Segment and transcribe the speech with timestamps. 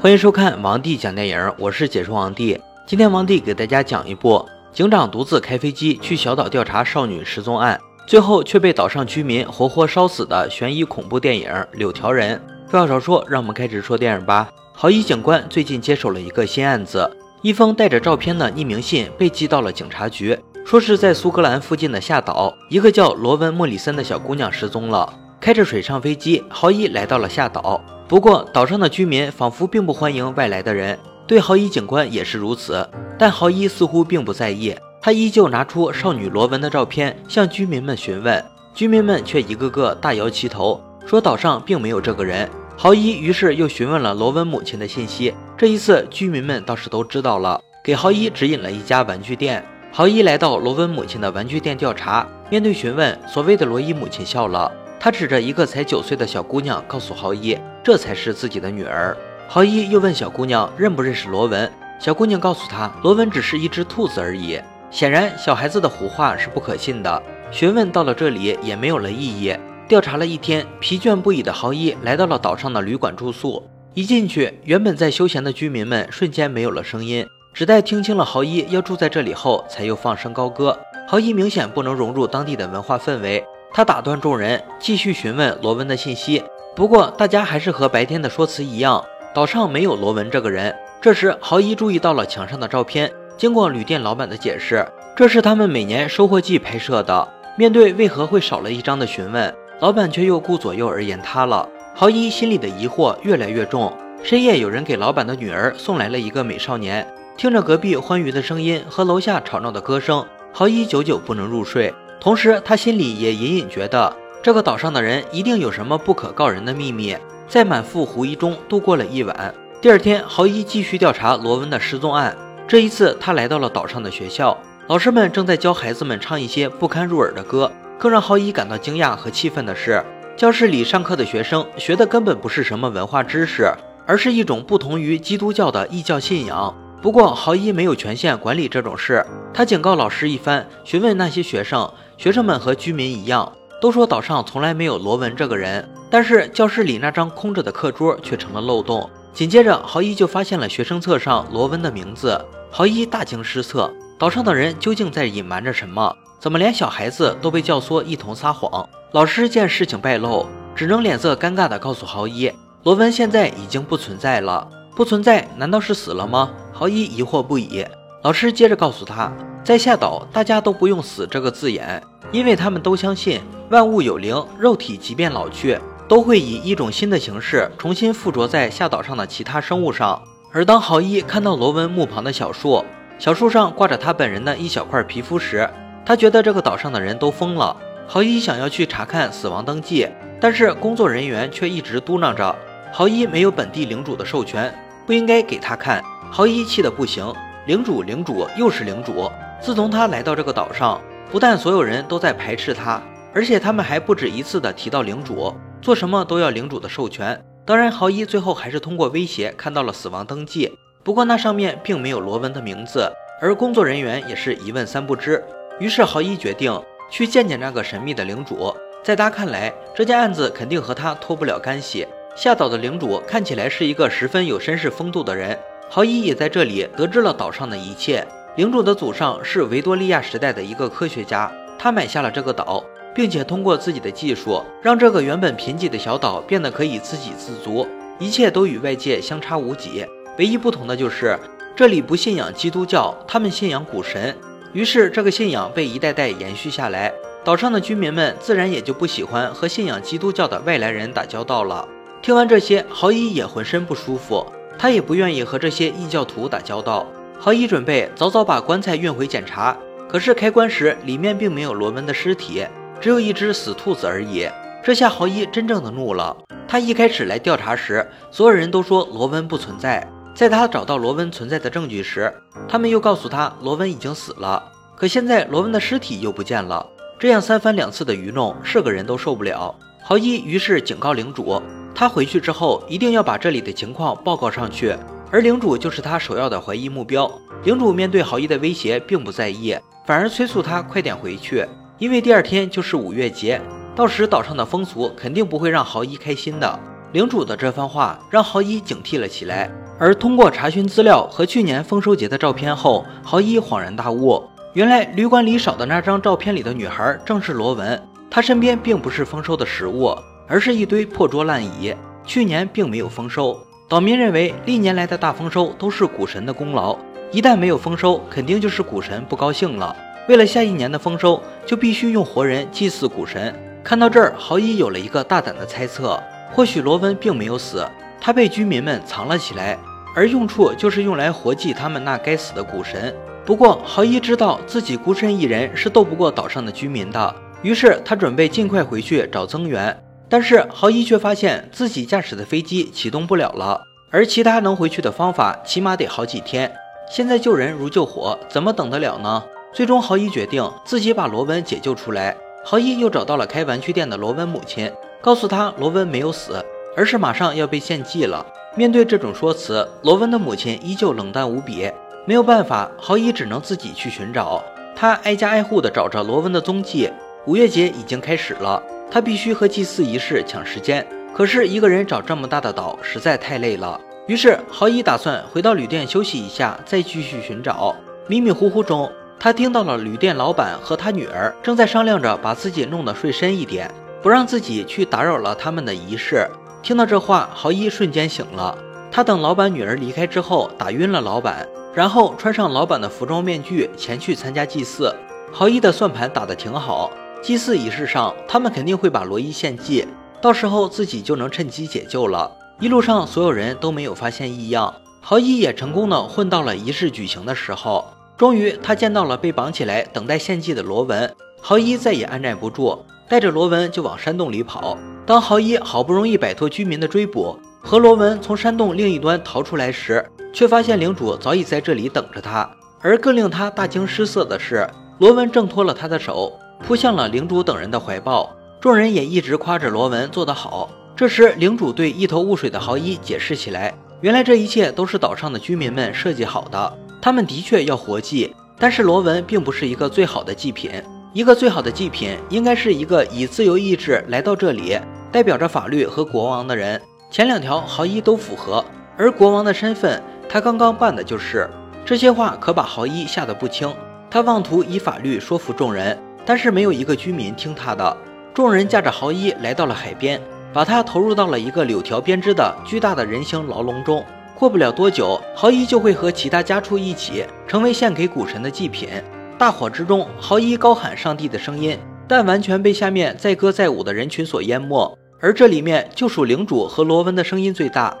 [0.00, 2.56] 欢迎收看王帝讲电影，我是解说王帝。
[2.86, 12.40] 今天王帝给大家讲一部警长独自开飞机去小岛调查少女失踪案，最后却被岛上居民活活烧死的悬疑恐怖电影《柳条人》。
[12.70, 14.48] 废话少说，让我们开始说电影吧。
[14.72, 17.10] 豪一警官最近接手了一个新案子，
[17.42, 25.12] 一封带着照片的匿名信被寄到了警察局，说是在苏格兰附近的下岛，一个叫罗文·莫里森的小姑娘失踪了。
[25.40, 27.82] 开着水上飞机，豪一来到了下岛。
[28.08, 32.88] 不过，岛上的居民仿佛并不欢迎外来的人，对豪一警官也是如此。
[33.18, 42.48] 但豪一似乎并不在意，他依旧拿出少女罗文的照片向居民们询问，居民们却一个个大摇其头，说岛上并没有这个人。
[42.78, 49.62] 豪一于是又询问了罗文母亲的信息，这一次居民们倒是都知道了，给豪一指引了一家玩具店。
[49.92, 54.72] 豪一来到罗文母亲的玩具店调查，面对询问，所谓的罗伊母亲笑了。
[54.98, 57.56] 她指着一个才九岁的小姑娘，告诉豪一，
[57.88, 59.16] 这才是自己的女儿。
[59.48, 64.60] 豪一又问小姑娘认不认识罗文，小姑娘告诉他，罗文只是一只兔子而已。
[64.90, 67.22] 显然，小孩子的胡话是不可信的。
[67.50, 69.56] 询问到了这里也没有了意义。
[69.88, 73.66] 调查了一天，疲倦不已的豪一来到了岛上的旅馆住宿。
[73.94, 80.78] 一进去，原本在休闲的居民们瞬间没有了声音，只待听清了豪一要住在这里后，才又放声高歌。
[81.08, 83.42] 豪一明显不能融入当地的文化氛围。
[83.72, 86.44] 他打断众人，继续询问罗文的信息。
[86.78, 90.72] 不过，大家还是和白天的说辞一样，岛上没有罗文这个人。
[91.00, 93.12] 这时，豪伊注意到了墙上的照片。
[93.36, 97.28] 经过旅店老板的解释，这是他们每年收获季拍摄的。
[97.56, 101.68] 面对为何会少了一张的询问，老板却又顾左右而言他了。
[101.96, 103.92] 豪伊心里的疑惑越来越重。
[104.22, 107.04] 深夜，有人给老板的女儿送来了一个美少年。
[107.36, 111.92] 听着隔壁欢愉的声音和楼下吵闹的歌声，豪伊久久不能入睡。
[112.20, 117.16] 同时，他心里也隐隐觉得，这个岛上的人一定有什么不可告人的秘密。
[117.48, 119.54] 在满腹狐疑中度过了一晚。
[119.80, 122.36] 第二天，豪伊继续调查罗文的失踪案。
[122.66, 127.72] 这一次，他来到了岛上的学校，老师们正在教孩子们唱一些不堪入耳的歌。
[127.98, 130.04] 更让豪伊感到惊讶和气愤的是，
[130.36, 133.72] 教室里上课的学生学的根本不是什么文化知识，
[134.06, 136.76] 而是一种不同于基督教的异教信仰。
[137.00, 139.24] 不过，豪伊没有权限管理这种事。
[139.54, 141.90] 他警告老师一番，询问那些学生。
[142.18, 145.88] 学生们和居民一样，都说岛上从来没有罗文这个人。
[146.10, 149.08] 但是教室里那张空着的课桌却成了漏洞。
[149.32, 152.42] 紧接着，豪一就发现了学生册上罗文的名字。
[152.70, 156.14] 豪一大惊失色，岛上的人究竟在隐瞒着什么？
[156.40, 158.88] 怎么连小孩子都被教唆一同撒谎？
[159.12, 162.52] 老师见事情败露，只能脸色尴尬地告诉豪一，
[162.84, 164.66] 罗文现在已经不存在了。
[164.96, 165.48] 不存在？
[165.56, 166.50] 难道是死了吗？
[166.72, 167.86] 豪一疑惑不已。
[168.22, 169.32] 老师接着告诉他。
[169.68, 172.02] 在下岛，大家都不用“死”这个字眼，
[172.32, 180.22] 因为他们都相信万物有灵，肉体即便老去，都会以一种新的形式重新附着在下岛上的其他生物上。
[180.54, 182.82] 而当豪一看到罗文墓旁的小树，
[183.18, 185.68] 小树上挂着他本人的一小块皮肤时，
[186.02, 187.76] 他觉得这个岛上的人都疯了。
[188.06, 190.08] 豪一想要去查看死亡登记，
[190.40, 192.56] 但是工作人员却一直嘟囔着
[192.90, 194.74] 豪一没有本地领主的授权，
[195.06, 196.02] 不应该给他看。
[196.32, 197.30] 豪一气得不行，
[197.66, 199.30] 领主，领主，又是领主。
[199.60, 203.02] 自从他来到这个岛上，不但所有人都在排斥他，
[203.34, 205.52] 而且他们还不止一次的提到领主，
[205.82, 207.38] 做什么都要领主的授权。
[207.64, 210.72] 当然，豪伊最后还是通过威胁看到了死亡登记，
[211.04, 213.10] 不过那上面并没有罗文的名字，
[213.40, 215.44] 而工作人员也是一问三不知。
[215.78, 216.80] 于是豪伊决定
[217.10, 218.74] 去见见那个神秘的领主，
[219.04, 222.06] 在他看来，这件案子肯定和他脱不了干系。
[222.34, 225.58] 下岛的领主看起来是一个十分有绅士风度的人，
[225.90, 228.26] 豪伊也在这里得知了岛上的一切。
[228.58, 231.48] 领主的祖上是维多利亚时代的一个科学家，
[231.78, 237.86] 他买下了这个岛，并且通过自己的技术，让这个原本贫瘠的小岛变得可以自给自足，
[238.18, 240.04] 一切都与外界相差无几。
[240.40, 241.38] 唯一不同的就是
[241.76, 244.36] 这里不信仰基督教，他们信仰古神。
[244.72, 247.14] 于是这个信仰被一代代延续下来，
[247.44, 251.86] 岛上的居民们自然也就不喜欢和信仰基督教的外来人打交道了。
[252.20, 254.44] 听完这些，郝一也浑身不舒服，
[254.76, 257.06] 他也不愿意和这些异教徒打交道。
[257.40, 259.76] 豪伊准备早早把棺材运回检查，
[260.08, 262.66] 可是开棺时里面并没有罗文的尸体，
[263.00, 264.48] 只有一只死兔子而已。
[264.82, 266.36] 这下豪一真正的怒了。
[266.66, 270.06] 他一开始来调查时，所有人都说罗文不存在。
[270.34, 272.32] 在他找到罗文存在的证据时，
[272.68, 274.62] 他们又告诉他罗文已经死了。
[274.96, 276.84] 可现在罗文的尸体又不见了，
[277.20, 279.74] 这样三番两次的愚弄，是个人都受不了。
[280.02, 281.62] 豪一于是警告领主，
[281.94, 284.96] 他回去之后一定要把这里的情况报告上去。
[285.30, 287.30] 而领主就是他首要的怀疑目标。
[287.64, 289.76] 领主面对豪一的威胁并不在意，
[290.06, 291.66] 反而催促他快点回去，
[291.98, 293.60] 因为第二天就是五月节，
[293.94, 296.78] 到时岛上的风俗肯定不会让豪一开心的。
[297.12, 299.70] 领主的这番话让豪一警惕了起来。
[299.98, 304.42] 而通过查询资料和去年丰收节的照片后，豪一恍然大悟，
[304.74, 308.00] 原来旅馆里少的那张照片里的女孩正是罗文。
[308.30, 310.16] 她身边并不是丰收的食物，
[310.46, 311.92] 而是一堆破桌烂椅。
[312.24, 316.94] 去年并没有丰收，岛民认为历年来的大丰收都是古神的功劳。
[317.32, 319.96] 一旦没有丰收，肯定就是古神不高兴了。
[320.28, 323.54] 为了下一年的丰收，就必须用活人祭祀古神。
[323.82, 327.82] 看到这儿，豪一有了一个大胆的猜测：或许罗温并没有死，
[328.20, 329.78] 他被居民们藏了起来，
[330.14, 333.14] 而用处就是用来活祭他们那该死的古神。
[333.46, 339.98] 不过，豪一知道自己孤身一人是斗不过岛上的居民的，于是他准备尽快回去找增援。
[340.28, 346.70] 但是，豪伊却发现自己驾驶的飞机启动不了了，而其他能回去的方法起码得好几天。
[347.10, 349.42] 现在救人如救火，怎么等得了呢？
[349.72, 352.36] 最终，豪伊决定自己把罗文解救出来。
[352.64, 354.92] 豪伊又找到了开玩具店的罗文母亲，
[355.22, 356.62] 告诉他罗文没有死，
[356.94, 358.44] 而是马上要被献祭了。
[358.76, 361.90] 面对这种说辞，罗文的母亲依旧冷淡无比。
[362.26, 364.62] 没有办法，豪伊只能自己去寻找。
[364.94, 367.10] 他挨家挨户地找着罗文的踪迹。
[367.46, 371.06] 五月节已经开始了，他必须和祭祀仪式抢时间。
[371.34, 374.00] 可是一个人找这么大的岛实在太累了。
[374.26, 377.94] 于是，豪一打算回到旅店休息一下，再继续寻找。
[378.26, 383.90] 迷迷糊糊中，他听到了旅店老板和他女儿正在商量着把自己弄得睡深一点，
[384.20, 386.46] 不让自己去打扰了他们的仪式。
[386.82, 388.76] 听到这话，豪一瞬间醒了。
[389.10, 395.14] 他等老板女儿离开之后，打晕了老板，然后穿上老板的服装面具，前去参加祭祀。
[395.50, 400.06] 豪一的算盘打得挺好，祭祀仪式上，他们肯定会把罗伊献祭，
[400.42, 402.50] 到时候自己就能趁机解救了。
[402.80, 408.04] 一路上，所有人都没有发现异样，豪伊也成功的混到了仪式举行的时候。
[408.36, 411.32] 终于，他见到了被绑起来等待献祭的罗文。
[411.60, 414.96] 豪伊再也按耐不住，带着罗文就往山洞里跑。
[415.26, 422.68] 当豪伊好不容易摆脱居民的追捕，和罗文从山洞另一端逃出来时，却发现领主早已在这里等着他。
[423.00, 424.88] 而更令他大惊失色的是，
[425.18, 426.52] 罗文挣脱了他的手，
[426.86, 428.54] 扑向了领主等人的怀抱。
[428.80, 430.88] 众人也一直夸着罗文做得好。
[431.16, 433.92] 这时，领主对一头雾水的豪伊解释起来
[434.22, 436.98] ：“原来这一切都是岛上的居民们设计好的。
[437.20, 440.92] 他们的确要活祭，但是罗文并不是一个最好的祭品。
[441.34, 444.96] 一个最好的祭品应该是一个以自由意志来到这里，
[445.32, 447.00] 代表着法律和国王的人。
[447.30, 448.84] 前两条豪伊都符合，
[449.16, 451.68] 而国王的身份，他刚刚办的就是。
[452.06, 453.92] 这些话可把豪伊吓得不轻。
[454.30, 456.16] 他妄图以法律说服众人，
[456.48, 458.16] 但是没有一个居民听他的。
[458.54, 460.40] 众人驾着豪一来到了海边。”
[460.72, 464.24] 把他投入到了一个柳条编织的巨大的人形牢笼中。
[464.54, 469.08] 过不了多久，豪一就会和其他家畜一起成为献给古神的祭品。
[469.56, 471.98] 大火之中，豪一高喊上帝的声音，
[472.28, 475.18] 但完全被下面载歌载舞的人群所淹没。
[475.40, 478.14] 而这里面就属领主和罗文的声音最大。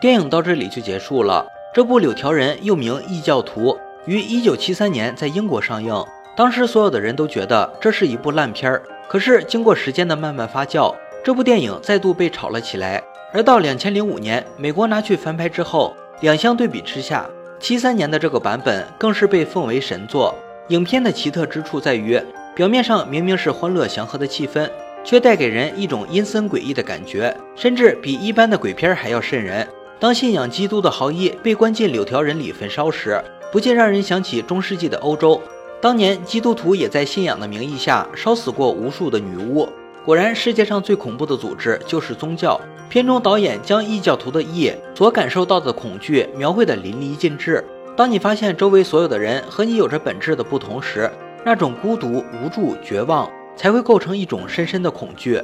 [0.00, 1.46] 电影到这里就结束了。
[1.74, 3.72] 这部《柳条人》又名《异教徒》，
[4.06, 5.94] 于1973年在英国上映。
[6.40, 8.82] 当时所有的人都觉得这是一部烂片儿。
[9.06, 10.90] 可是经过时间的慢慢发酵。
[11.22, 17.28] 这部电影再度被炒了起来，而到两千零五年，美国拿去翻拍之后，两相对比之下，
[17.58, 20.34] 七三年的这个版本更是被奉为神作。
[20.68, 22.18] 影片的奇特之处在于，
[22.54, 24.66] 表面上明明是欢乐祥和的气氛，
[25.04, 29.68] 却带给人一种阴森诡异的感觉，甚至比一般的鬼片还要瘆人。
[29.98, 33.22] 当信仰基督的豪伊被关进柳条人里焚烧时，
[33.52, 35.38] 不禁让人想起中世纪的欧洲，
[35.80, 39.68] 当年基督徒也在信仰的名义下烧死过无数的女巫。
[40.04, 42.60] 果然，世界上最恐怖的组织就是宗教。
[42.88, 47.64] 片中导演将异教徒的异所感受到的恐惧描绘得淋漓尽致。
[47.96, 51.10] 当你发现周围所有的人和你有着本质的不同时，
[51.44, 55.40] 那种孤独、无助、绝望才会构成一种深深的恐惧。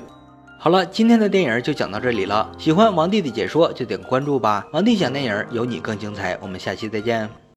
[0.58, 2.50] 好了，今天的电影就讲到这里了。
[2.58, 4.66] 喜欢王弟的解说就点关注吧。
[4.72, 7.45] 王弟讲电影有你更精彩，我们下期再见。